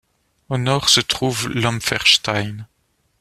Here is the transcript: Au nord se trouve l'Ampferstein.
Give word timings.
Au 0.49 0.57
nord 0.57 0.89
se 0.89 0.99
trouve 0.99 1.47
l'Ampferstein. 1.49 2.65